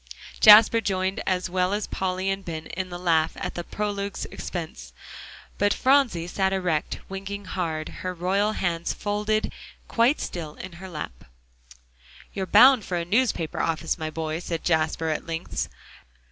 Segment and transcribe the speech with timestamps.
[0.39, 4.93] Jasper joined as well as Polly and Ben in the laugh at the prologue's expense,
[5.59, 9.53] but Phronsie sat erect winking hard, her royal hands folded
[9.87, 11.25] quite still in her lap.
[12.33, 15.67] "You're bound for a newspaper office, my boy," said Jasper at length.